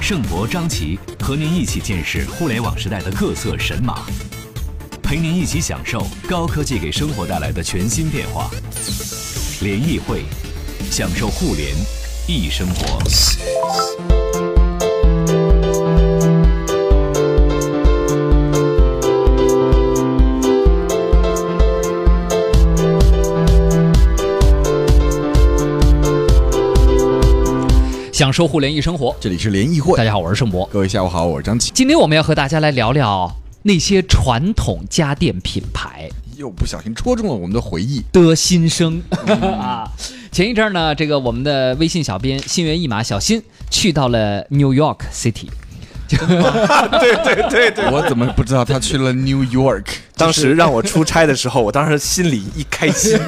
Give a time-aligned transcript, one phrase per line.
[0.00, 4.06] 盛博、张琪和您一起见识互联网时代的各色神马，
[5.02, 8.50] 陪您一起享受高科技给生活带来的全新变化。
[9.60, 10.24] 联谊会，
[10.90, 11.76] 享受互联
[12.26, 14.29] 易生活。
[28.20, 29.16] 享受互联易生活。
[29.18, 30.68] 这里是联谊会大，家好，我是盛博。
[30.70, 31.72] 各位下午好，我是张琪。
[31.74, 39.02] 今天我们要和大家来聊聊那些传统家电品牌又不小心戳中了我们的回忆，的心声
[39.58, 39.90] 啊。
[40.30, 45.48] 前一阵呢，这个我们的微信小编心猿意马小新去到了 New York City，
[46.10, 49.86] 对对对对，我怎么不知道他去了 New York
[50.18, 53.18] 当时让我出差的时候，我当时心里一开心。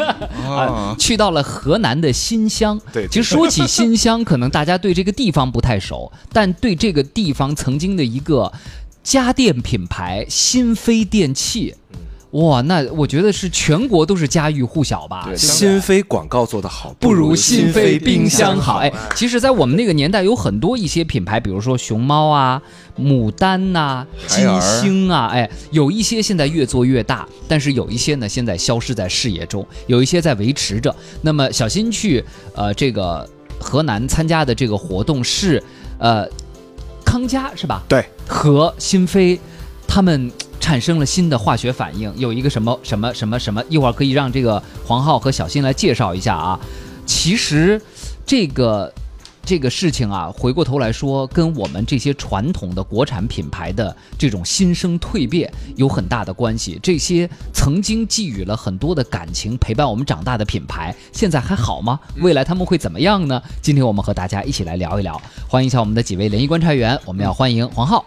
[0.00, 0.94] 啊？
[0.98, 2.80] 去到了河南的新乡。
[2.92, 8.52] 对对其实说起新乡，可能大家对这个地方不太熟，但对这个地方曾经的一个
[9.02, 11.74] 家电品牌新飞电器。
[12.32, 15.24] 哇，那我觉得是全国都是家喻户晓吧？
[15.26, 18.74] 对，新飞广告做得好，不如新飞冰箱好。
[18.74, 18.78] 好。
[18.78, 22.62] 哎，其实，在我们那个年代，有很多一些品牌，比如说熊猫啊、
[22.96, 30.94] 牡丹呐、金星啊，哎，有一些现在越做越大，但是有一些呢，现在消失在视野中，有一些在维持着。
[31.22, 33.28] 那么，小新去呃这个
[33.58, 35.60] 河南参加的这个活动是
[35.98, 36.24] 呃
[37.04, 37.82] 康佳是吧？
[37.88, 39.36] 对，和新飞
[39.88, 40.30] 他们
[40.70, 46.60] 产生了新的化学反应，有一个什么什么什么什么，一会儿可以让这个黄浩和小新来介绍一下啊。
[47.04, 47.82] 其实
[48.24, 48.94] 这个
[49.44, 56.78] 这个事情啊，回过头来说，跟我们这些传统的国产品牌的这种新生蜕变有很大的关系。
[56.80, 61.98] 这些曾经寄予了很多的感情，陪伴我们长大的品牌，现在还好吗？
[62.18, 63.42] 未来他们会怎么样呢？
[63.60, 65.20] 今天我们和大家一起来聊一聊。
[65.48, 68.06] 欢迎一下我们的几位联谊观察员，我们要欢迎黄浩。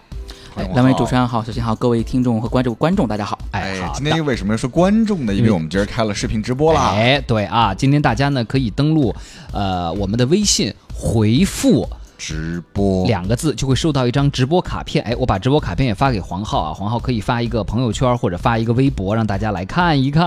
[0.74, 3.38] 两位主持人好，小新好，各位听众和观众观众大家好。
[3.52, 5.34] 哎，好今天为什么要说观众呢？
[5.34, 6.92] 因为我们今儿开了视频直播啦。
[6.94, 9.14] 哎，对啊，今天大家呢可以登录
[9.52, 15.04] 呃我们的微信回复直播两个字，就会收到一张直播卡片。
[15.04, 20.26] 哎，我把直播卡片也发给黄浩啊，黄浩可以发一个朋友圈或者发一个微博，让大家来看一看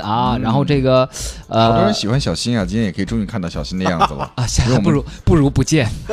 [0.00, 0.38] 啊。
[0.40, 1.08] 然后这个
[1.48, 1.92] 呃好多人。
[1.92, 4.46] 喜欢小新啊，今天也可以终于看到小新的样子了 啊，
[4.82, 5.88] 不如不如不见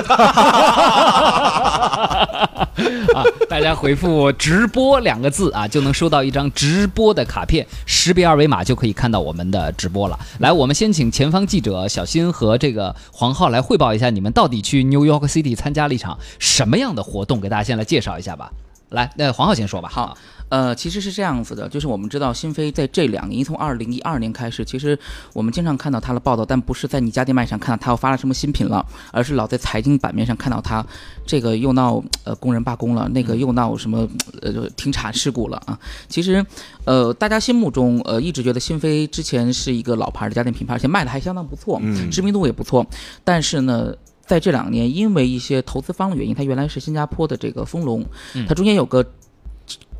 [3.13, 3.23] 啊！
[3.47, 10.19] 大家回复“直播”两个字啊，就能收到一张直播的卡片，识别二维码就可以看到我们的直播了。
[10.39, 17.39] 来，我们先请前方记者小新和这个黄浩来汇报一下，你们到底去 New York City 参加了一场什么样的活动？
[17.39, 18.51] 给大家先来介绍一下吧。
[18.89, 19.89] 来，那黄浩先说吧。
[19.91, 20.15] 好，
[20.47, 24.97] 呃，其实是这样子的，就是我们知道新飞在这两年，从二零一二年开始，其实
[25.33, 30.85] 我们经常看到它的报道，但不是在你家电卖场看到它又发了什么新品了，而是老在财经版面上看到它
[31.25, 34.07] 这个又闹呃工人罢工了，那个又闹什么
[34.43, 35.77] 呃停产事故了啊。
[36.07, 36.45] 其实
[36.85, 42.85] 呃大家心目中呃一直觉得新飞之前是一个老牌的家电品牌，而且卖的还相当不错，嗯知名度也不错，
[43.23, 43.93] 但是呢。
[44.25, 48.03] 在这两年，因为一些投资方的原因，它原来是新加坡的这个丰隆，
[48.47, 49.05] 它中间有个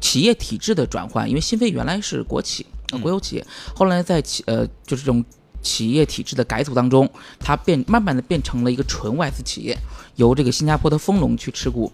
[0.02, 5.24] 企业体制的转换，因为新飞原来是国企、呃国有企业，后来在企呃就是这种
[5.66, 7.09] 企业体制的改组当中，
[7.40, 9.76] 它变慢慢的变成了一个纯外资企业，
[10.16, 11.92] 由这个新加坡的丰隆去持股。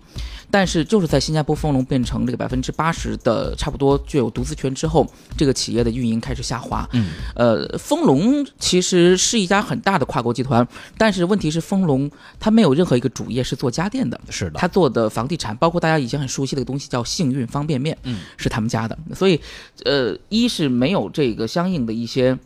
[0.54, 6.86] 但是就是在新加坡丰隆变成这个百分之八十的差不多具有独资权之后，这个企业的运营开始下滑。
[6.92, 10.68] 嗯，呃，丰隆其实是一家很大的跨国集团，
[10.98, 14.20] 但是问题是丰隆它没有任何一个主业是做家电的。
[14.30, 18.98] 是的，它做的房地产，包括大家以前很熟悉的一个东西叫幸运方便面，嗯，是他们家的。
[19.16, 19.40] 所以，
[19.86, 22.38] 呃，一是没有这个相应的一些。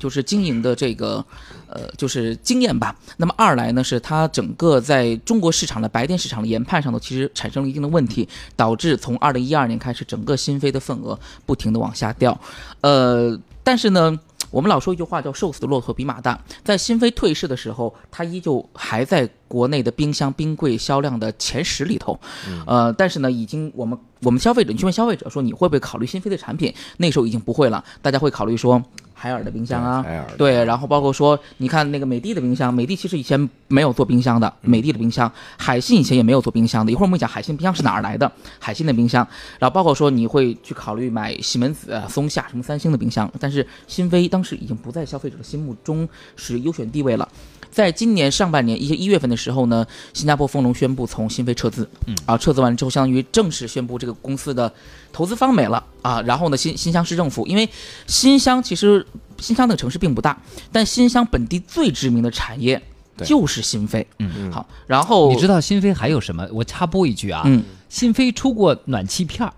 [0.00, 1.24] 就是经营的这个，
[1.68, 2.96] 呃，就是经验吧。
[3.18, 8.26] 那么二来呢，是它整个在中国市场的白电市场的研判上头，其实产生了一定的问题，
[8.56, 12.40] 导致从二零一二年开始，整个新飞的份额不停的往下掉。
[12.80, 14.18] 呃，但是呢，
[14.50, 16.42] 我们老说一句话叫“瘦死的骆驼比马大”。
[16.64, 22.18] 在新飞退市的时候，它依旧还在国内的冰箱、冰柜销量的前十里头。
[22.66, 28.82] 呃，但是呢，已经我们我们消费者，你去问消费者说你会不会考虑新飞的产品，那时候已经不会了，大家会考虑说
[29.22, 36.90] 海尔的冰箱啊对海尔，对，然后包括说，你看那个美的的冰箱，美的其实以前没有做冰箱的，嗯美的的冰箱，海信以前也没有做冰箱的。
[36.90, 39.26] 一会儿我们讲海信冰箱是哪儿来的，海信的冰箱，
[39.58, 47.28] 然后包括说你会去考虑买西门子、啊、松下什么三星的冰箱，但是新飞当时已经不在消费者的心目中是优选地位了。
[47.70, 54.72] 在今年上半年一些一月份的时候呢，新加坡丰隆宣布从新飞撤资，嗯啊，撤资完了之后，相当于正式宣布这个公司的
[55.12, 56.20] 投资方没了啊。
[56.22, 57.68] 然后呢，新新乡市政府，因为
[58.06, 59.06] 新乡其实
[59.38, 60.36] 新乡那个城市并不大，
[60.72, 62.80] 但新乡本地最知名的产业
[63.24, 64.06] 就是新飞。
[64.18, 66.48] 嗯好，然后你知道新飞还有什么？
[66.52, 69.52] 我插播一句啊，嗯，新飞出过暖气片儿，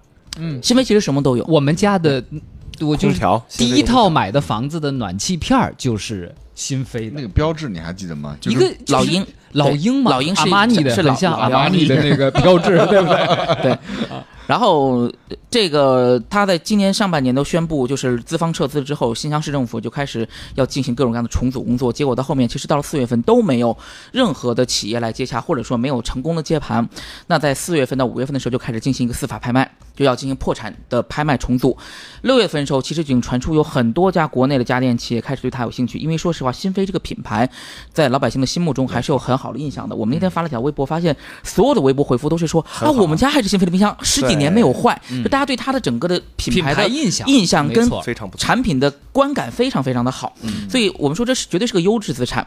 [0.63, 1.45] 新飞其实什么都有。
[1.47, 2.23] 我们家的，
[2.81, 7.23] 我就是调第一套买的房子的暖气片儿就是新飞的那。
[7.23, 8.37] 个标志你还记得吗？
[8.41, 13.09] 就一个就是老鹰老鹰嘛，老鹰是阿玛尼的，是像阿玛尼的那个标志，对不
[13.63, 13.79] 对？
[14.47, 21.93] 然后呃这个他在今年上半年都宣布，就是资方撤资之后，新乡市政府就开始要进行各种各样的重组工作。
[21.93, 23.77] 结果到后面，其实到了四月份都没有
[24.13, 26.89] 任何的企业来接洽，或者说没有成功的接盘。
[27.27, 31.77] 那在四月份到五月份的时候，就开始进行一个司法拍卖，就要进行破产的拍卖重组。
[32.23, 37.49] 六月份的时候，其实已经传出有很多家国内的家电企业开始对它有兴趣，因为说实话，新飞这个品牌
[37.93, 39.95] 在老百姓的心目中还是有很好的印象的。
[39.95, 47.89] 我们那天发了条微博，发现所有的微博回复都是说啊，我们家还是新飞的冰箱，十几年没有坏，就大家对它的整个的品品牌的印象印象跟。
[48.37, 50.35] 产品的观感非常非常的好，
[50.69, 52.47] 所以我们说这是绝对是个优质资产。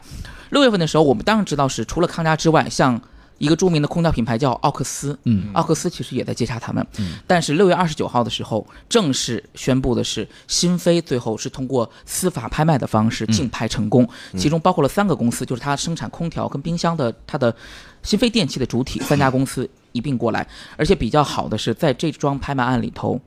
[0.49, 2.99] 六月份的时候，我们当然知道是除了康佳之外，像
[3.37, 6.85] 一个著名的空调品牌叫奥克斯，嗯，奥克斯其实也在接洽他们，
[7.27, 14.07] 但是六月二十九号的时候，正式宣布的是新飞最后是通过司法拍卖的方式竞拍成功，
[14.37, 17.55] 其中包括了三个公司，就是它生产空调跟冰箱的它的
[18.03, 20.45] 新飞电器的主体三家公司一并过来，
[20.75, 23.19] 而且比较好的是在这桩拍卖案里头，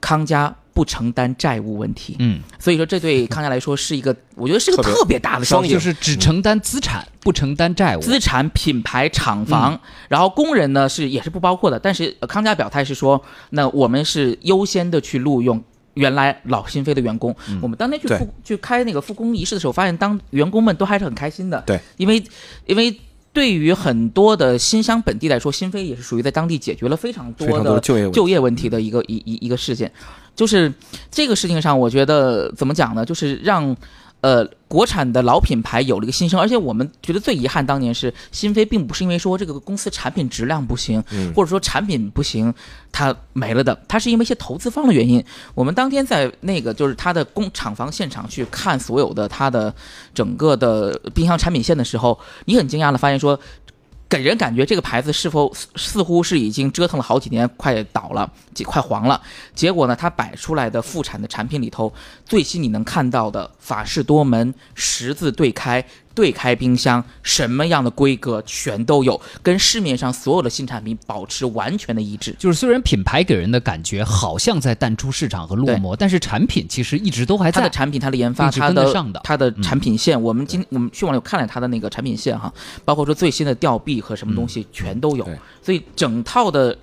[0.00, 8.00] 康佳不承担债务问题，嗯，所以说这对康佳来说是一个，我觉得是个特别大的双赢，就是只承担资产，不承担债务。
[8.00, 11.78] 资产、品牌、厂房，嗯然后工人呢是也是不包括的。
[11.78, 15.62] 但是呃康佳表态是说，那我们是优先的去录用
[15.94, 17.34] 原来老新飞的员工。
[17.48, 21.62] 嗯我们当天去复去开那个复工仪式的时候，发现当员工们都还是很开心的。
[21.66, 22.22] 对，因为
[22.66, 22.98] 因为。
[23.36, 29.92] 对于很多的新乡本地来说，新飞也是属于在当地解决了非常多的就业就业问题的一个一一一个事件，
[30.34, 30.72] 就是
[31.10, 33.04] 这个事情上，我觉得怎么讲呢？
[33.04, 33.76] 就是让
[34.26, 42.52] 呃国产的老品牌有了一个新生，而且我们觉得最遗憾当年是新飞，并不是因为说这个公司产品质量不行，嗯或者说产品不行
[42.90, 45.24] 它没了的，它是因为一些投资方的原因。
[45.54, 49.72] 我们当天在那个就是它的工厂房现场去看所有的它的
[50.12, 53.38] 整个的冰箱产品线的时候，你很惊讶的发现说。
[54.08, 59.20] 给人感觉这个牌子是否似乎是已经折腾了好几年，快倒了，几快黄了。
[59.54, 61.92] 结果呢，它摆出来的复产的产品里头，
[62.24, 65.84] 最新你能看到的法式多门、十字对开、
[66.16, 72.34] 对开冰箱，什么样的规格全都有，跟市面上所有的新产品保持完全的一致。
[72.38, 77.60] 就是虽然品牌给人的感觉好像在淡出市场和落寞，但是产品其实一直都还在。
[77.60, 79.20] 它的产品、它的研发、一直它的上的。
[79.22, 82.50] 它的产品线，我们今我们去网里看了它的那个产品线哈，
[82.86, 86.74] 包括说最新的吊臂和什么东西全都有，对所以整套的，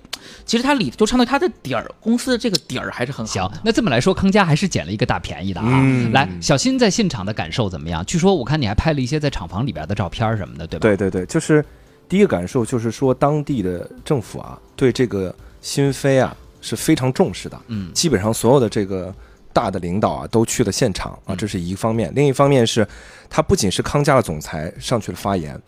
[0.44, 5.66] 其实它里就相当于它的底儿，公司的这个底儿还是很好。，行那这么来说，康佳还是捡了一个大便宜的啊！
[5.70, 8.04] 嗯来，小新在现场的感受怎么样？
[8.04, 10.82] 据说我看你还拍了一些在厂房里边的照片什么的，对吧？
[10.82, 11.64] 对对对，就是
[12.08, 17.60] 第一个感受就是说，当地的政府啊，对这个新飞啊是非常重视的。
[17.68, 19.14] 嗯基本上所有的这个
[19.52, 22.12] 大的领导啊都去了现场啊，嗯这是一方面。
[22.14, 22.86] 另一方面是，
[23.30, 25.60] 他不仅是康佳的总裁上去了发言，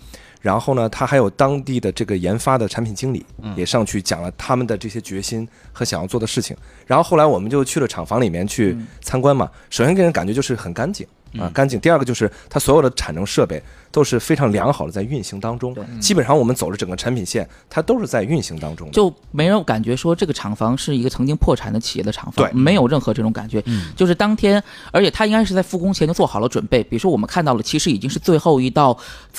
[0.47, 6.57] 然后呢，他还有当地的这个研发的产品经理嗯也上去讲了他们的这些决心和想要做的事情。
[6.87, 11.05] 然后后来我们就去了厂房里面去嗯参观嘛，首先给人感觉就是很干净。
[11.39, 11.81] 啊嗯，干净。
[11.81, 13.61] 第二个就是它所有的产能设备
[13.97, 18.93] 都是非常良好的在运行当中对，基本上我们走了整个产品线，它都是在运行当中的。
[18.93, 23.63] 就没有感觉说这个厂房是一个曾经破产的企业的厂房，对没有任何这种感觉。
[23.65, 24.63] 嗯就是当天，
[24.93, 26.85] 而且他应该是在复工前就做好了准备。
[26.85, 28.95] 比如说我们看到了，其实已经是最后一道，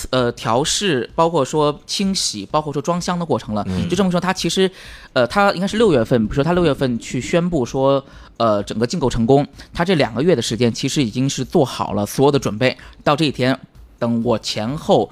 [0.10, 3.64] 呃，调试，包括说清洗，包括说装箱的过程了。
[3.68, 4.72] 嗯就这么说，他其实，
[5.14, 8.04] 呃，他应该是六月份，比如说他六月份去宣布说，
[8.38, 12.76] 呃，整个竞购成功，他这两个月的时间其实已经是做好了所有的准备。
[13.04, 13.58] 到这一天，
[14.00, 15.10] 等我前后。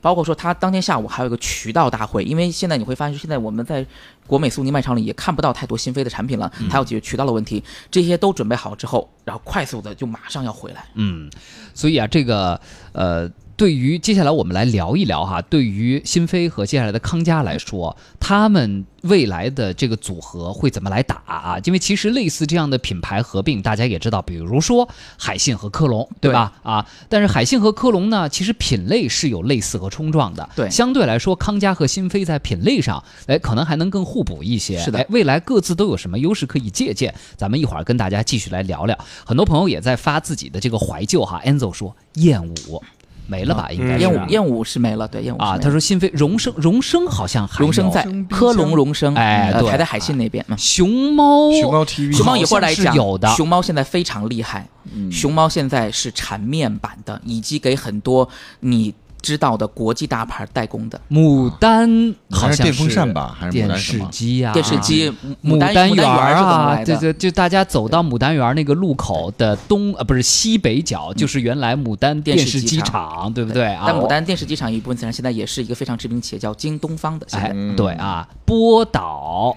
[0.00, 3.84] 包括说他当天下午还有一个渠道大会，因为现在你会发现，现在我们在
[4.28, 10.86] 国美苏宁卖场里也看不到太多新飞的产品了，他要解决渠道的问题，这些都准备好之后，然后快速的就马上要回来。
[10.94, 11.28] 嗯，
[11.74, 12.58] 所以啊，这个
[12.92, 13.28] 呃，
[13.58, 21.58] 对于接下来我们来聊一聊哈，对于新飞和接下来的康佳来说，他们未来的这个组合会怎么来打啊？
[21.64, 24.88] 因为其实类似这样的品牌合并，大家也知道，比如说
[25.18, 26.52] 海信和科龙，对吧？
[26.62, 30.48] 啊，但是海信和科龙呢，其实品类是有类似和冲撞的。
[30.54, 34.78] 对相对来说，康佳和新飞在品类上，哎，可能还能更互补一些。
[34.78, 37.12] 是的哎，未来各自都有什么优势可以借鉴？
[37.36, 38.96] 咱们一会儿跟大家继续来聊聊。
[39.26, 42.80] 很多朋友也在发自己的这个怀旧哈，Enzo 说燕舞
[43.28, 43.68] 没了吧？
[43.70, 50.44] 应该是燕舞燕舞是没了，对燕舞啊，他说新飞荣升荣升好像还荣升在荣升冰科隆荣升，哎还在海信那边。
[50.56, 58.28] 熊猫熊猫 TV 熊猫一会儿来讲，有的熊猫现在非常厉害，嗯熊猫现在是产面版的，以及给很多
[58.60, 65.10] 你知道的国际大牌代工的牡丹好像是电风扇吧还是电视机啊、电视机。
[65.44, 73.84] 牡丹丹园啊，对对，就大家走到牡丹园那个路口的东呃不是西北角，就是原来牡丹电视机厂，对不对啊？
[73.86, 77.26] 但牡丹电视机厂有一部分资产现在也是一个非常知名企业，叫京东方的。
[77.32, 79.54] 哎对啊，波导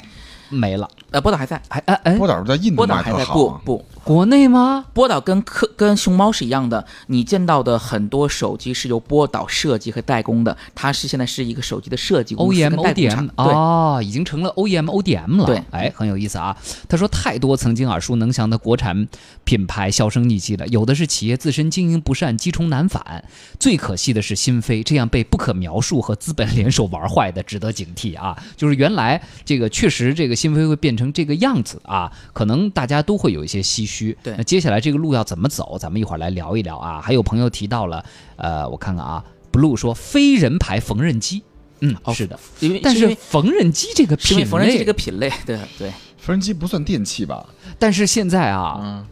[0.49, 3.17] 没了，呃，波导还在，还哎哎，波导在印度波导还在。
[3.17, 4.85] 卖特好啊，不不，国内吗？
[4.93, 13.53] 波导跟科跟熊猫是一样的，你见到的很多手机是由波导设计和代工的，它是现在是一个手机的设计公司 OEM 跟代工厂 ODM 对。
[13.53, 15.45] 哦，已经成了 OEM ODM 了。
[15.45, 16.55] 对哎，很有意思啊。
[16.87, 19.07] 他说，太多曾经耳熟能详的国产
[19.43, 23.25] 品牌销声匿迹了，有的是企业自身经营不善，积重难返。
[23.59, 28.37] 最可惜的是新飞这样被不可描述和资本联手玩坏的，值得警惕啊。
[28.55, 34.17] 就是原来这个确实这个新飞会变成这个样子啊，可能大家都会有一些唏嘘。
[34.21, 36.99] 对那接下来这个路要怎么走，咱们一会儿来聊一聊啊。
[36.99, 38.03] 还有朋友提到了，
[38.35, 41.41] 呃，我看看啊，blue 说非人牌缝纫机。
[41.79, 47.43] 嗯，哦是的，因为但是缝纫机这个品缝纫机这，个品类，对对，缝纫机不算电器吧？
[47.79, 49.03] 但是现在啊，嗯，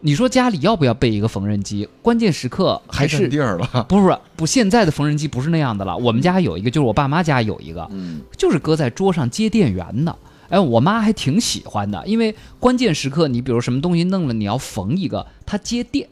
[0.00, 1.86] 你说家里要不要备一个缝纫机？
[2.00, 3.84] 关键时刻还占是地儿了。
[3.86, 4.46] 不是不？
[4.46, 5.94] 现在的缝纫机不是那样的了。
[5.94, 10.16] 我们家有一个，就是我爸妈家有一个，嗯，就是搁在桌上接电源的。
[10.50, 16.06] 哎，我妈还挺喜欢的，因为关键时刻你比如什么东西弄了，你要缝一个，它接电，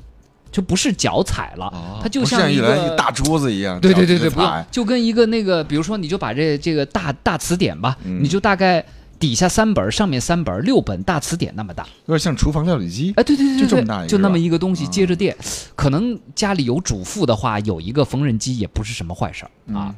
[0.50, 3.78] 就不是脚踩了，哦它就像一个大桌子一样。
[3.80, 4.40] 对对对对，不
[4.70, 8.84] 就跟一个那个，比如说，你就把这这个大大词典吧，嗯你就大概
[9.18, 11.84] 底下三本，上面三本，六本大词典那么大。
[12.06, 13.12] 有点像厨房料理机。
[13.16, 15.36] 哎，对对对对，就这么大就那么一个东西啊接着电，
[15.74, 19.92] 可能家里有主妇的话，有一个缝纫机也不是什么坏事儿啊。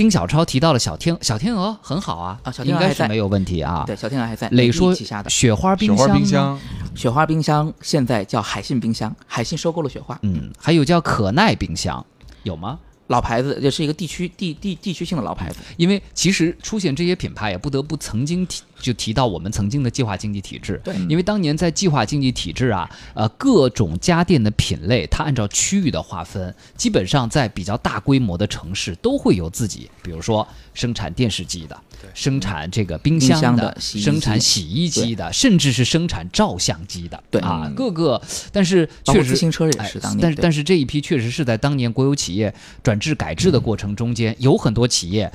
[0.00, 2.92] 丁小超提到了小天小天鹅很好啊，啊小天鹅还在。
[2.94, 3.84] 应该是没有问题啊。
[3.86, 5.28] 对，小天鹅还在磊说旗下的。
[5.28, 6.58] 雪花冰雪花箱，冰，箱，
[6.94, 12.02] 雪花冰箱现在叫海信冰箱，海信收购了雪花，嗯，还有叫可耐冰箱，
[12.44, 12.78] 有吗？
[13.10, 15.58] 老牌子，也是一个地区地地地区性的老牌子。
[15.76, 20.80] 因为其实出现这些品牌，也不得不曾经提就提到我们曾经的计划经济体制。
[20.84, 31.78] 对因为当年在计划经济体制啊，呃，各种家电的品类，它按照区域的划分，基本上在比较大规模的城市都会有自己，比如说生产电视机的，
[32.14, 37.22] 生产这个冰冰箱箱的，生产洗衣机的，甚至是生产照相机的。
[37.30, 37.40] 对。
[37.40, 37.74] 啊，嗯。
[37.74, 38.20] 各个，
[38.52, 42.52] 但是确实自行车也哎是当年，对但是但是这一批确实是在当年国有企业
[42.82, 45.30] 转制改制的过程中间，有很多企业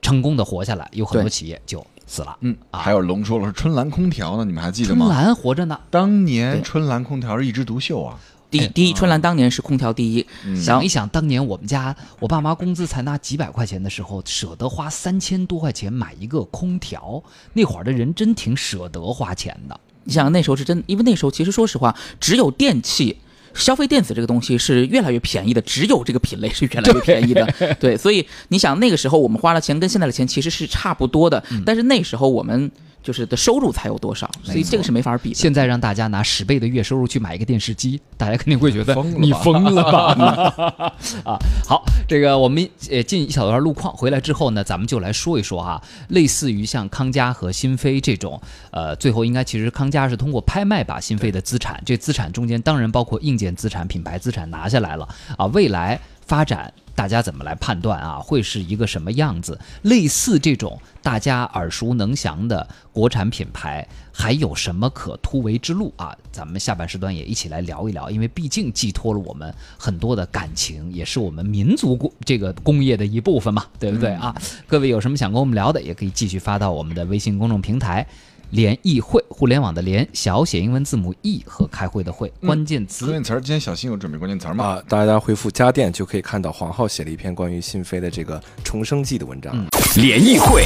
[0.00, 2.36] 成功的活下来，有很多企业就死了。
[2.40, 2.80] 嗯，啊。
[2.80, 5.06] 还有龙说了是春兰空调呢，你们还记得吗？
[5.06, 5.16] 春？
[5.16, 8.18] 兰活着呢，当年春兰空调是一枝独秀啊。
[8.56, 19.78] 哎第第一，春兰当年是空调第一，嗯然后想一想，当年我们家我爸妈工资才拿几百块钱的时候，舍得花三千多块钱买一个空调，那会儿的人真挺舍得花钱的。
[20.04, 23.18] 你想那时候是真，因为那时候其实说实话，只有电器。
[23.54, 32.70] 消费电子这个东西是越来越便宜的，只有这个品类是越来越便宜的，对，所以你想那个时候我们花了钱跟现在的钱其实是差不多的，但是那时候我们
[33.08, 35.34] 就是的收入才有多少，所以这个是没法比的。
[35.34, 40.92] 现在让大家拿十倍的月收入去买一个电视机，大家肯定会觉得你疯了吧疯了吧？
[41.24, 48.38] 啊，好，这个我们呃进一小段路况回来之后呢，咱们就来说一说哈，类似于像康佳和新飞这种，
[48.72, 55.98] 呃，最后应该其实康佳是通过拍卖把新飞的资产，这资产中间当然包括硬件资产、品牌资产拿下来了啊，未来
[56.28, 56.72] 发展。
[56.94, 58.18] 大家怎么来判断啊？
[58.18, 59.56] 会是一个什么样子？
[59.82, 66.12] 类似这种大家耳熟能详的国产品牌，还有什么可突围之路啊？
[66.32, 74.34] 咱们下半时段也一起来聊一聊，因为毕竟寄托了我们很多的感情，也是我们民族工这个工业的一部分嘛，对不对啊？
[74.66, 78.04] 各位有什么想跟我们聊的，也可以继续发到我们的微信公众平台。
[78.50, 84.64] 联谊会，互联网的联，小写英文字母 e 和开会的会，关键词关键词儿，今天小新有准备关键词儿吗？
[84.64, 89.54] 啊，大家回复家电就可以看到黄浩写了一篇关于新飞的这个重生记的文章。
[89.96, 90.64] 联谊会，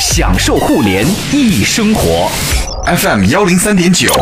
[0.00, 2.28] 享受互联易生活。
[2.96, 4.12] FM 幺零三点九，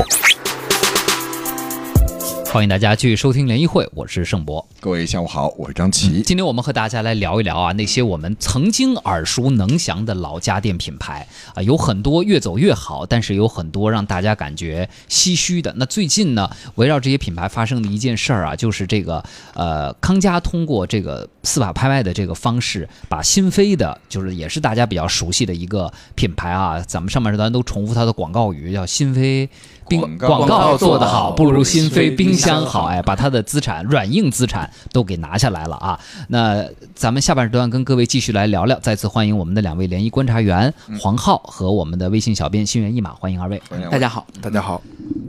[2.53, 4.67] 欢迎大家继续收听联谊会，我是盛博。
[4.81, 6.21] 各位下午好，我是张琪。
[6.21, 15.73] 今天我们和大家来聊一聊啊，那些我们曾经耳熟能详的老家电品牌啊，有很多越走越好，但是有很多让大家感觉唏嘘的。
[15.77, 19.23] 那最近呢，围绕这些品牌发生的一件事儿啊，就是这个
[19.55, 29.49] 呃，康佳通过这个司法拍卖的这个方式，把新飞的，就是也是大家比较熟悉的一个品牌啊，咱们上半时段都重复它的广告语，叫新飞。
[29.91, 32.83] 冰广告做得好，不如新飞冰箱好。
[32.83, 35.99] 好哎，把他的资产软硬资产都给拿下来了啊！
[36.29, 38.79] 那咱们下半时段跟各位继续来聊聊。
[38.79, 43.61] 再次欢迎我们的两位联谊观察员黄浩和我们的微信小编心猿意马，欢迎二位。
[43.91, 44.81] 大家好，大家好，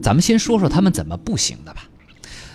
[0.04, 1.82] 咱们先说说他们怎么不行的吧。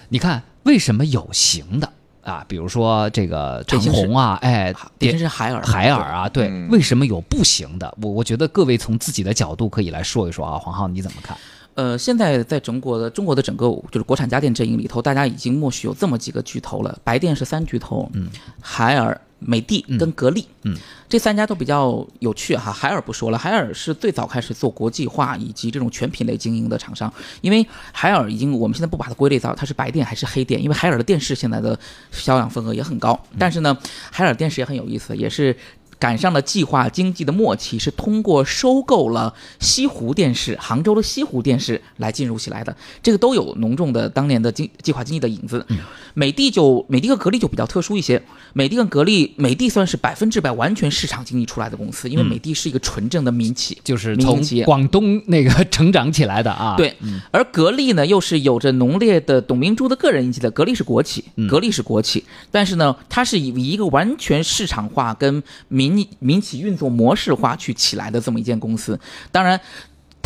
[0.09, 1.91] 你看，为什么有行的
[2.23, 2.45] 啊？
[2.47, 7.93] 比如说这个长虹啊，哎，北京是海尔，海尔啊，对，嗯为什么有不行的？
[8.01, 10.57] 我我觉得各位从自己的角度可以来说一说啊。
[10.57, 11.37] 黄浩你怎么看？
[11.77, 18.31] 呃，现在在中国的中国的整个就是国产家电阵营里头，大家已经默许有这么几个巨头了，白电是三巨头，嗯，
[18.63, 20.75] 海尔、美的跟格力，嗯，
[21.07, 22.73] 这三家都比较有趣哈。
[22.73, 31.79] 海尔不说了，海尔是最早开始做国际化以及这种全品类经营的厂商，因为海尔已经我们现在不把它归类到它是白电还是黑电，因为海尔的电视现在的
[32.11, 33.77] 销量份额也很高，但是呢，
[34.11, 35.55] 海尔电视也很有意思，也是。
[35.99, 42.75] 赶上了计划经济的末期，是通过收购了西湖电视、杭州的西湖电视来进入起来的。
[43.03, 45.67] 这个都有浓重的当年的经计划经济的影子。
[46.15, 48.23] 美的就美的和格力就比较特殊一些。
[48.55, 54.43] 美的跟格力，美的算是百分之百完全市场经济出来的公司，因为美的是一个纯正的民企，就是从。
[54.65, 56.97] 广东那个成长起来的啊。，对，
[57.31, 60.51] 而格力呢，又是有着浓烈的董明珠的个人印记的。
[60.53, 68.99] 格力是国企，格力是国企，但是呢，它是以一个完全市场化跟民民民企运作模式化去起来的这么一间公司。
[69.31, 69.61] 当然。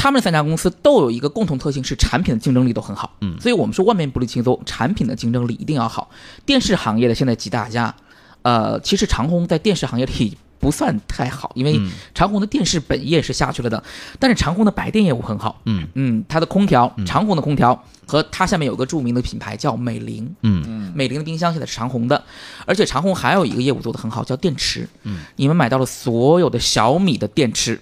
[0.02, 3.14] 他们三家公司都有一个共同特性，是产品的竞争力都很好。
[3.20, 6.08] 嗯，所以我们说万变不离其宗，产品的竞争力一定要好。
[6.46, 7.94] 电视行业的现在几大家，
[8.40, 11.80] 呃，其实长虹在电视行业里不算太好，因为
[12.14, 13.82] 长虹的电视本业是下去了的，
[14.18, 15.60] 但是长虹的白电业务很好。
[15.64, 22.22] 嗯嗯，它的空调，长虹的空调和它下面有个著名的品牌叫美菱，嗯美菱的冰箱现在是长虹的，
[22.66, 24.86] 而且长虹还有一个业务做得很好，叫电池。
[25.04, 27.80] 嗯，你们买到了所有的小米的电池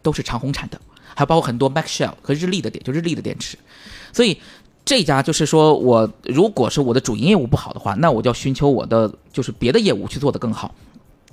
[0.00, 0.80] 都是长虹产的，
[1.14, 3.58] 还有包括很多 Maxell 和日立的电，就日立的电池，
[4.12, 4.38] 所以。
[4.82, 10.74] 这家就是说我如果是我的主营业务不好的话，那我就要寻求我的就是别的业务去做得更好。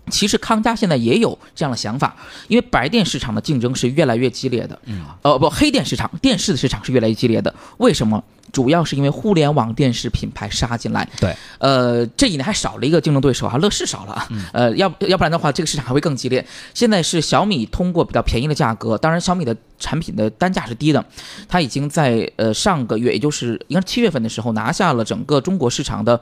[0.10, 2.15] 其实康佳现在也有这样的想法，
[2.48, 7.54] 因为白电市场的竞争是越来越激烈的，嗯，呃不，黑电市场、电视的市场是越来越激烈的。
[7.78, 8.24] 为什么？
[8.54, 16.43] 主要是因为互联网电视品牌杀进来，对，呃，这几年还少了一个竞争对手啊，乐视少了啊，呃，要要不然的话，这个市场还会更激烈。
[16.74, 21.06] 现在是小米通过比较便宜的价格，当然小米的产品的单价是低的，
[21.50, 26.20] 它已经在呃上个月，也就是应该是七月份的时候拿下了整个中国市场的。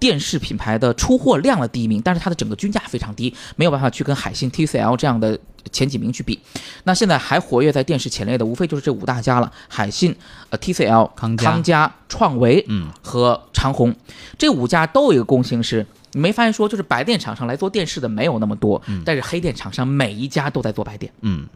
[0.00, 5.38] 电视品牌的出货量的第一名，但是它的整个均价非常低，没有办法去跟海信、TCL 这样的
[5.70, 6.40] 前几名去比。
[6.84, 10.16] 那现在还活跃在电视前列的，无非就是这五大家了：海信、
[10.48, 13.94] 呃 TCL、康佳康佳、创维，嗯，和长虹。
[14.36, 15.86] 这五家都有一个共性是。
[16.12, 21.46] 你没发现说，就是白电厂商来做电视的没有那么多，嗯但是黑电厂商每一家都在做白电，嗯，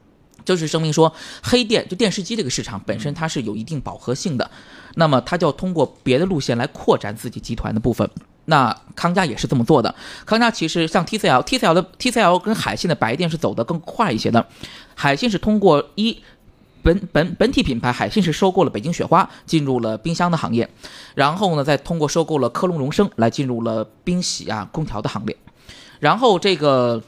[0.45, 4.49] 就是声明说，黑电就电视机这个市场本身它是有一定饱和性的，
[4.95, 8.09] 那么它就要通过别的路线来扩展自己集团的部分。
[8.47, 9.95] 那康佳也是这么做的。
[10.27, 14.47] 康佳其实像 TCL，TCL 的 TCL 跟海信的白电是走得更快一些的。
[14.95, 16.23] 海信是通过一
[16.83, 20.69] 本本本体品牌，海信是收购了北京雪花，进入了冰箱的行业，
[21.15, 25.37] 然后呢，再通过收购了科隆荣升来进入了冰洗啊空调的行列。
[26.01, 27.03] 然后这个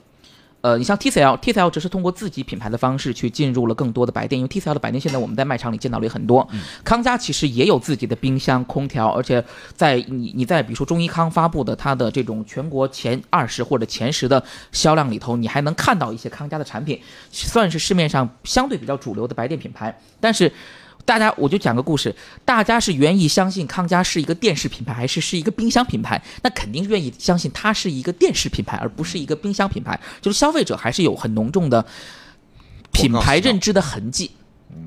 [0.63, 6.49] 呃，你像 TCL，TCL 只是通过自己品牌的方式去进入了更多的白电，因为 TCL 的白电现在我们在卖场里见到了也很多。
[6.83, 14.43] 康佳其实也有自己的冰箱、空调，而且在你你在比如说中医康发布的它的这种全国前二十或者前十的
[14.73, 19.97] 销量里头，你还能看到一些康佳的产品，算是市面上相对比较主流的白电品牌。
[20.19, 20.51] 但是
[21.07, 22.15] 大家，我就讲个故事，
[22.45, 26.21] 大家是愿意相信康佳是一个电视品牌，还是是一个冰箱品牌？
[26.43, 29.99] 那肯定是愿意相信它是一个电视品牌，而不是一个冰箱品牌。
[30.21, 31.87] 就是消费者还是有很浓重的
[32.91, 34.33] 品牌认知的痕迹。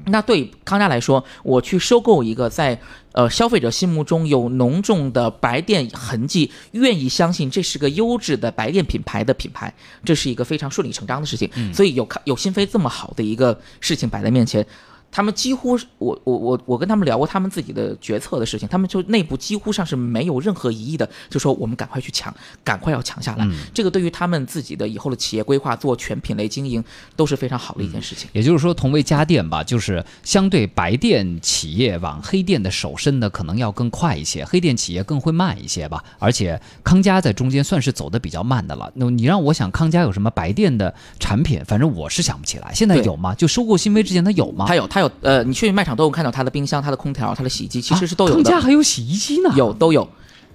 [0.08, 2.78] 那对康佳来说，我去收购一个在
[3.14, 11.50] 呃消费者心目中有浓重的白电痕迹，愿意相信这是个优质的白电品牌的品牌，这是一个非常顺理成章的事情。
[11.74, 14.66] 所以有康有新飞这么好的一个事情摆在面前，
[15.12, 23.48] 他们几乎是我我我我跟他们聊过他们自己的决策的事情，他们就内部几乎上是没有任何疑义的，就说我们赶快去抢，赶快要抢下来。
[23.74, 26.84] 这个对于他们自己的以后的企业规划、做全品类经营
[27.16, 28.30] 都是非常好的一件事情。
[28.34, 36.04] 也就是说，同为家电吧，就是相对白电企业往黑电的手伸的可能要更快一些，黑电企业更会慢一些吧。
[36.20, 38.92] 而且康佳在中间算是走的比较慢的了。
[38.96, 42.74] 那你让我想康佳有什么白电的产品，反正我是想不起来。
[42.74, 43.34] 现在有吗？
[43.34, 44.66] 就收购新飞之前，它有吗？
[44.68, 49.52] 它有它有呃，你去卖场都有看到它的冰箱、它的空调、它的洗衣机，其实是都有的，康佳还有洗衣机呢。
[49.56, 50.08] 有都有。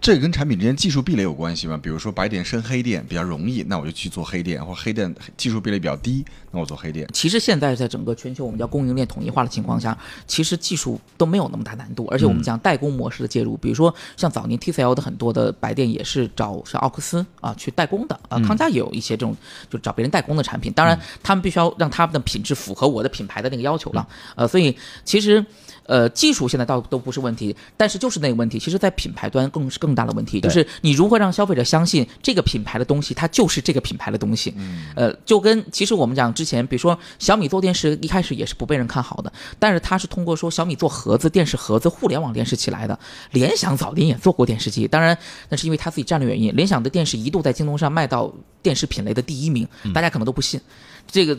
[0.04, 1.80] 这跟产品之间技术壁垒有关系吗？
[1.82, 7.08] 比如说白点升黑电比较容易，那我就去做黑电，或黑电技术壁垒比较低，那我做黑电。
[7.10, 19.34] 其实现在在整个全球我们叫供应链统一化的情况下，其实技术都没有那么大难度，而且我们讲代工模式的介入，比如说像早年 TCL 的很多的白电也是找像奥克斯啊去代工的啊，康佳也有一些这种
[19.70, 25.42] 就找别人代工的产品，当然他们必须要让他们的品质符合我的品牌的那个要求了，呃，所以其实。
[25.86, 34.52] 呃，技术现在倒都不是问题，但是就是那个问题，其实，在品牌端更是更大的问题，就是你如何让消费者相信这个品牌的东西，它就是这个品牌的东西。
[34.96, 42.98] 呃，就跟其实我们讲之前，比如说小米做电视，一开始也是不被人看好的，但是它是通过说小米做盒子、电视盒子、互联网电视起来的。
[43.30, 45.16] 联想早年也做过电视机，当然
[45.48, 46.54] 那是因为它自己战略原因。
[46.56, 50.60] 联想的电视一度在京东上卖到电视品类的第一名，大家可能都不信。
[51.06, 51.38] 这个，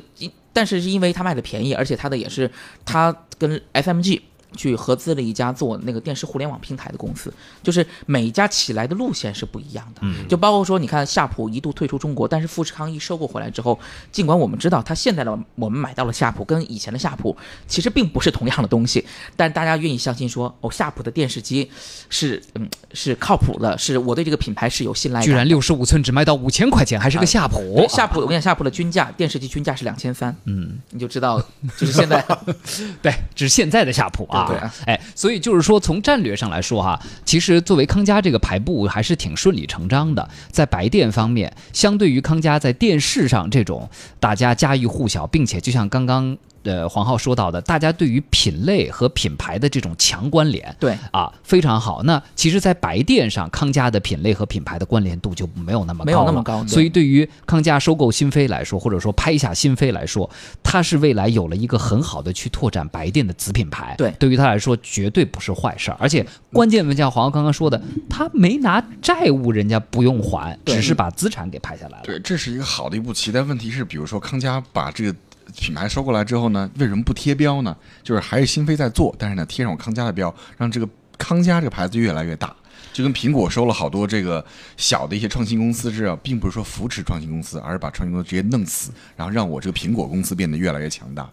[0.54, 2.50] 但是是因为它卖的便宜，而且它的也是
[2.86, 4.22] 它跟 SMG。
[4.56, 10.02] 去合资了一家做那个电视互联网平台的公司，就是每一家起来的路线是不一样的。
[10.04, 13.80] 嗯，就包括说，你看夏普一度退出中国，但是富士康一收购回来之后，
[14.12, 17.36] 尽管我们知道它现在的我们买到了夏普跟以前的夏普
[17.68, 19.06] 其实并不是同样的东西，
[19.36, 21.70] 但大家愿意相信说，哦，夏普的电视机
[22.10, 25.26] 是嗯是靠谱的，是我对这个品牌是有信赖的。
[25.26, 27.88] 居然六十五寸只卖到五千块钱，还是个夏普对。
[27.88, 31.40] 夏普，我跟你讲，夏普的均价电视机均价是两千三，嗯，你就知道，
[31.78, 32.24] 就是现在
[33.02, 34.45] 对，只是现在的夏普啊。
[34.48, 40.28] 对哎，所以就是说，从战略上来说哈，其实作为康佳这个排布还是挺顺理成章的。
[40.52, 52.04] 在白电方面，相对于康佳在电视上这种大家家喻户晓，并且就像刚刚呃黄浩说到的，大家对于品类和品牌的这种强关联，对啊非常好。
[52.04, 60.30] 那其实，在白电上，康佳的品类和品牌的关联度就没有那么高没有那么高所以对于康佳收购新飞来说，或者说拍下新飞来说，
[60.62, 63.96] 它是未来有了一个很好的去拓展白电的子品牌。
[63.98, 65.98] 对对于他来说绝对不是坏事儿。
[66.00, 72.04] 而且关键问像黄浩刚刚说的，他没拿债务，人家不用还，只是把资产给拍下来了。
[72.04, 73.32] 对，这是一个好的一步棋。
[73.32, 75.16] 但问题是，比如说康佳把这个
[75.60, 77.76] 品牌收过来之后呢，为什么不贴标呢？
[78.04, 80.88] 就是还是新飞在做，但是呢，贴上我康佳的标，让这个
[81.18, 82.56] 康佳这个牌子越来越大。
[82.94, 84.44] 就跟苹果收了好多这个
[84.78, 91.30] 小的一些创新公司似的，并不是说扶持创新公司，而是把创新公司直接弄死，然后让我这个苹果公司变得越来越强大。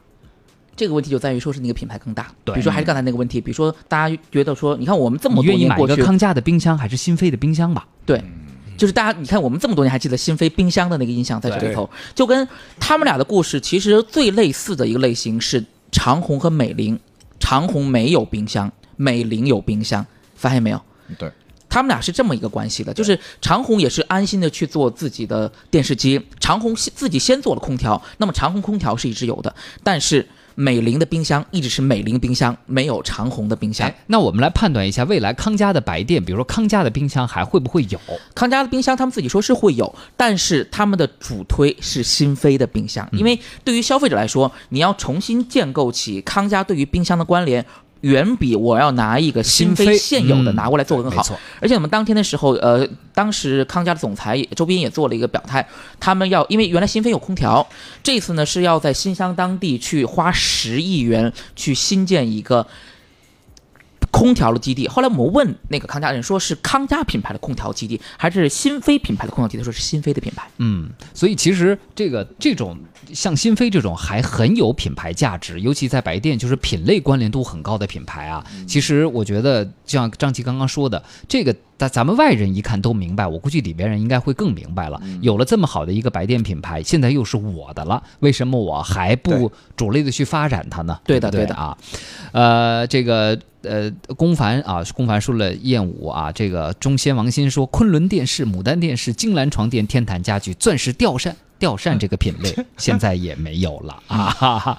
[0.74, 7.86] 这个问题就在于说是那个品牌更大，对比如说还是刚才那个问题，比如说大家觉得说，你看我们这么愿意买一年过去，个康佳的冰箱还是新飞的冰箱吧？
[8.04, 8.24] 对，
[8.76, 12.48] 就是大家你看我们这么多年还记得新飞冰箱的那个印象在这里头，就跟
[12.80, 16.98] 他们俩的故事其实最类似的一个类型是长虹和美菱，
[17.38, 20.04] 长虹没有冰箱，美菱有冰箱，
[20.34, 20.80] 发现没有？
[21.18, 21.30] 对，
[21.68, 33.88] 他们俩是这么一个关系的，就是长虹也是安心的去做自己的电视机，长虹先自己先做了空调，那么长虹空调是一直有的，但是美菱的冰箱一直是美菱冰箱，没有长虹的冰箱。
[33.88, 38.00] 哎，那我们来判断一下，未来康佳的白电，比如说康佳的冰箱还会不会有？
[38.34, 47.64] 康佳的冰箱他们自己说是会有，但是他们的主推是新飞的冰箱，因为对于消费者来说，你要重新建构起康佳对于冰箱的关联。
[48.02, 51.24] 远比我要拿一个新新飞飞现有的嗯拿过来做更好
[51.60, 55.66] 而且我们当天的时候，呃，当时康佳的总裁也周斌也做了一个表态，
[55.98, 57.66] 他们要因为原来新飞有空调，
[58.02, 62.66] 这次呢是要在新乡当地去花十亿元去新建一个
[64.10, 64.88] 空调的基地。
[64.88, 69.64] 后来我们问那个康佳人，说是康佳品牌的空调基地，还是新飞品牌的空调基地？
[69.64, 70.46] 说是新飞的品牌。
[70.58, 72.76] 嗯，所以其实这个这种
[73.12, 78.44] 像新飞这种还很有品牌价值，尤其在白电就是品类关联度很高的品牌啊。
[78.66, 85.00] 其实我觉得，就像张琪刚刚说的，这个咱咱们外人一看都明白，我估计里边人应该会更明白了。
[85.20, 90.98] 有了这么好的一个白电品牌，现在又是我的了，为什么我还不对主力的去发展它呢？
[91.04, 91.76] 对的对的啊，
[92.32, 101.36] 呃，这个呃，龚凡啊，龚凡说了燕舞啊，这个中仙王鑫说昆仑电视、牡丹电视、金兰床垫、天坛家具、钻石吊扇。
[101.62, 104.30] 吊扇这个品类 现在也没有了啊！
[104.30, 104.78] 哈哈。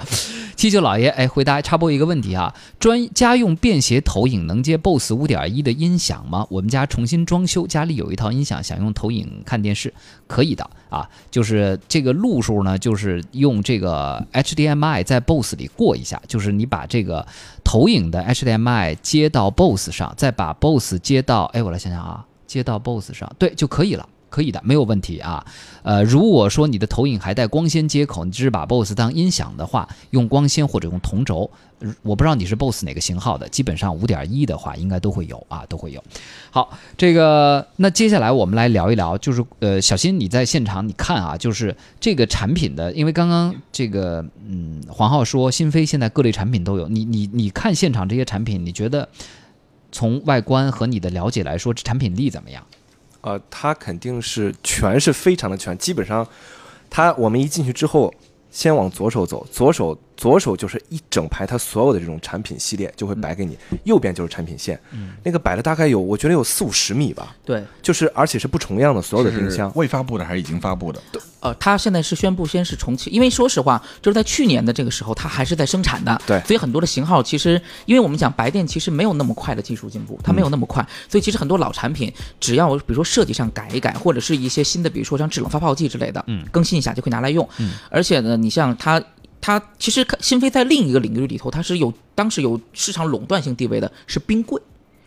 [0.57, 6.45] 七舅老爷，哎，回答插播一个问题啊，专家用便携投影能接 BOSS 五点一的音响吗？
[6.49, 9.93] 我们家重新装修，家里有一套音响，想用投影看电视，
[10.27, 17.25] 可以的啊，就是这个路数呢，就是用这个 HDMI 在 BOSS 里过一下，就是你把这个
[17.63, 24.05] 投影的 HDMI 接到 BOSS 上，再把 BOSS 接到，哎，我来想想啊，接到 BOSS 上，对就可以了。
[24.33, 25.45] 可以的，没有问题啊。
[25.83, 31.47] 呃，如果说你的投影还带光纤接口，你只是把 BOSS 当音响的话，用光纤或者用同轴，
[32.01, 36.03] 我不知道你是 BOSS 哪个型号的，基本上五点一的话应该都会有啊，都会有。
[36.49, 49.07] 好，这个那接下来我们来聊一聊，就是呃，小新你在现场你看啊，就是这个产品的，因为刚刚这个嗯，黄浩说新飞现在各类产品都有，你你你看现场这些产品，你觉得
[49.91, 52.63] 从外观和你的了解来说，产品力怎么样？
[53.23, 56.25] 呃，它肯定是全是非常的全，基本上，
[56.89, 58.13] 它我们一进去之后，
[58.51, 64.79] 先往左手走，左手左手就是一整排它所有的这种产品系列就会摆给你，右边就是产品线，
[65.23, 71.01] 那个摆了大概有我觉得有四五十米吧，对，就是而且是不重样的所有的冰箱是，未发布的还是已经发布的？
[71.39, 76.39] 呃，它现在是宣布先是重启，因为说实话，就是在去年的这个时候，它还是在生产的，对。
[76.41, 89.01] 所以很多的型号其实，因为我们讲白电其实没有那么快的技术进步，它没有那么快，所以其实很多老产品，只要比如说设计上改一改，或者是一些新的，比如说像制冷发泡剂之类的，嗯，更新一下就可以拿来用，嗯，而且呢，你像它。
[89.45, 94.61] 它其实新飞在另一个领域里头，它是有当时有市场垄断性地位的，是冰柜，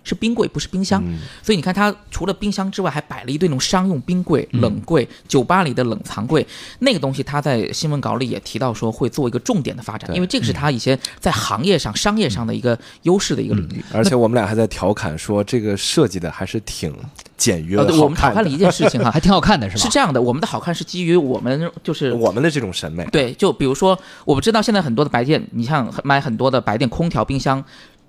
[0.06, 1.02] 是冰柜，不是冰箱。
[1.42, 6.46] 所以你看，它除了冰箱之外，还摆了一堆那种商用冰柜、冷柜，酒吧里的冷藏柜。
[6.78, 13.84] 那个东西，它在新闻稿里也提到说会做一个重点的发展，因为这个是它以前在行业上、商业上的一个优势的一个领域。
[13.92, 16.94] 而且我们俩还在调侃说这个设计的还是挺
[17.36, 19.82] 简约呃，的，对，我们讨看了一件事情哈 还，挺好看的是吧？
[19.82, 27.62] 是这样的，我们的好看是基于我们就是我们的这种审美，对，就比如说，我们知道现在很多的白电，你像买很多的白电空调、冰箱，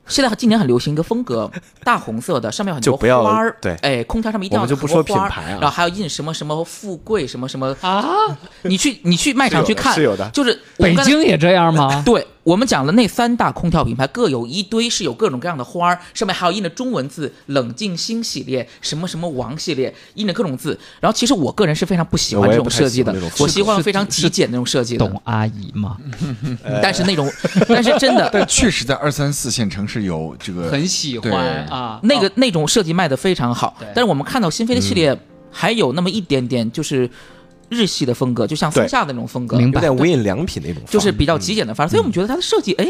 [0.07, 1.49] 现在今年很流行一个风格，
[1.83, 8.03] 大红色的，上面有很多花儿，对哎，空调上面一定要我们就不很多花儿说品牌啊然后还要印什么什么富贵什么什么啊，
[8.63, 12.01] 你去你去卖场去看，是有的就是北京也这样吗？
[12.05, 20.79] 对我们讲了那三大空调品牌，各有一堆是有各种各样的花儿，上面还有印的中文字“冷静星”系列，什么什么王系列，印着各种字。
[21.01, 25.05] 然后其实我个人是非常不喜欢这种设计的我是喜欢非常极简那种设计的。
[25.05, 25.97] 懂阿姨吗？
[26.81, 27.29] 但是那种，
[27.67, 35.19] 但是真的， 但确实在二三四线城市有这个很喜欢啊，那个那种设计卖的非常好，但是我们看到新飞的系列
[35.51, 37.09] 还有那么一点点就是
[37.69, 39.81] 日系的风格，就像松下的那种风格，明白。
[39.81, 42.87] 有点无印良品那种，就是比较极简的方式，所以我们觉得它的设计，哎，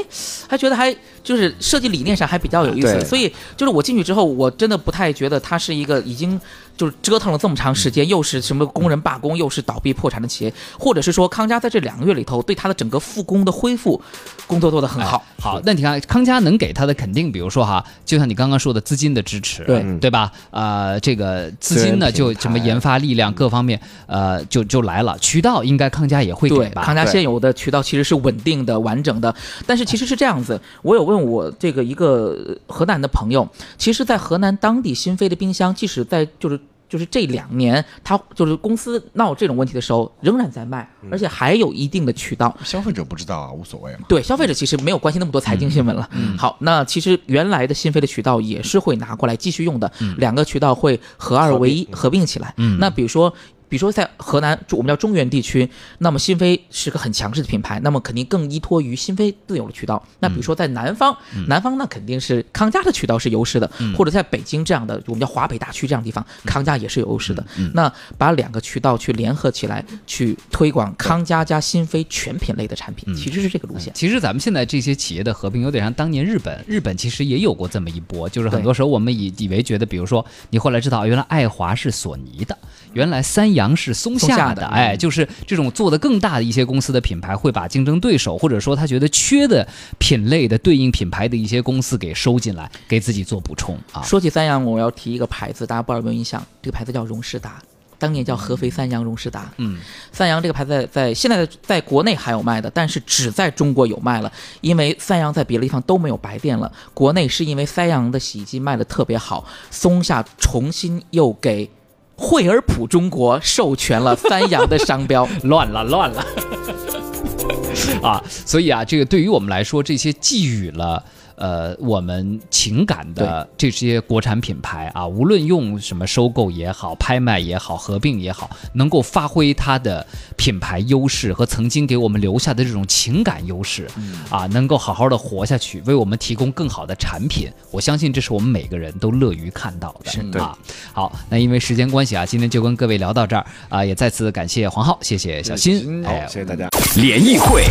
[0.47, 6.39] 还觉得还就是设计理念上还比较有意思，所以就是我进去之后，我真的不太觉得它是一个已经
[6.77, 13.99] 就是折腾了这么长时间，又是什么工人罢工，又是倒闭破产的企业，或者是说康佳在这两个月里头对他的整个复工的恢复
[14.45, 20.31] 工作做得很好，哎好，那你看康佳能给他的肯定，比如说哈，就像你刚刚说的资金的支持，对对吧？
[20.51, 25.17] 呃，这个资金呢，就什么研发力量各方面，呃，就就来了。
[25.19, 26.83] 渠道应该康佳也会给，吧？
[26.83, 29.33] 康佳现有的渠道其实是稳定的、完整的，
[29.65, 30.61] 但是其实是这样子。
[30.83, 32.37] 我有问我这个一个
[32.67, 36.59] 河南的朋友，其实，在河南当地新飞的冰箱，即使在就是。
[36.89, 42.55] 就是这两年，他就是公司闹这种问题的时候，仍然在卖，而且还有一定的渠道。
[42.63, 43.99] 消费者不知道啊，无所谓嘛。
[44.07, 46.09] 对消费者其实没有关心那么多财经新闻了。
[46.37, 52.53] 好，那其实原来的新飞的渠道也是会拿过来继续用的，两个渠道会合二为一，合并起来。
[52.79, 53.33] 那比如说。
[53.69, 60.01] 比如说在河南，我们叫中原地区，那么新飞是个很强势的品牌，那么肯定更依托于新飞自有的渠道。
[60.19, 61.15] 那比如说在南方，
[61.47, 67.45] 南方那肯定是康佳的渠道是优势的，或者在北京这样的我们叫华北大区这样的地方，康佳也是有优势的。
[67.73, 73.93] 那把两个渠道去联合起来，去推广康佳加新飞全品类的产品，其实是这个路线。
[73.93, 82.57] 其实咱们现在这些企业的合并，有点像当年日本，日本其实也有过这么一波，就是很多时候我们以以为觉得，比如说你后来知道，原来爱华是索尼的，
[82.97, 89.65] 原来三洋是松松下的哎，就是这种做的更大的一些公司的品牌，会把竞争对手或者说他觉得缺的
[89.99, 94.01] 品类的对应品牌的一些公司给收进来，给自己做补充啊。
[94.01, 96.43] 说起三洋，我要提一个牌子，大家不知道有没有印象？
[96.63, 97.61] 这个牌子叫荣事达，
[97.99, 99.51] 当年叫合肥三洋荣事达。
[99.57, 99.77] 嗯，
[100.11, 104.31] 三洋这个牌子在在现在在国内还有卖的，但是只在中国有卖了，
[104.61, 106.71] 因为三洋在别的地方都没有白电了。
[106.95, 111.69] 国内是因为三洋的洗衣机卖的特别好，松下重新又给
[112.17, 115.27] 惠而浦中国授权了三洋的商标。
[115.43, 116.25] 乱了，乱了。
[118.01, 121.03] 啊，所以啊，这个对于我们来说，这些寄予了
[121.37, 133.87] 呃我们情感的这些国产品牌啊，无论用什么收购也好、拍卖也好、合并也好，能够发挥它的品牌优势和曾经给我们留下的这种情感优势，
[134.29, 137.49] 啊，能够好好的活下去，为我们提供更好的产品。
[137.71, 140.41] 我相信这是我们每个人都乐于看到的。
[140.41, 140.57] 啊，
[140.91, 146.67] 好，那因为时间关系啊，今天就跟各位聊到这儿啊，也再次感谢黄浩，谢谢小新，新好，哎谢谢大家。
[146.95, 147.63] 联谊会，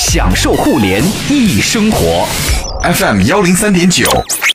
[0.00, 2.24] 享受互联易生活。
[2.84, 4.08] FM 幺零三点九